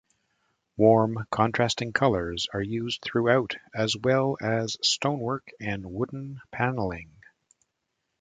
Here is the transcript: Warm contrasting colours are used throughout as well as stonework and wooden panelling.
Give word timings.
Warm 0.77 1.27
contrasting 1.29 1.93
colours 1.93 2.47
are 2.55 2.61
used 2.63 3.03
throughout 3.03 3.55
as 3.71 3.95
well 3.95 4.35
as 4.41 4.75
stonework 4.81 5.51
and 5.59 5.93
wooden 5.93 6.41
panelling. 6.49 7.11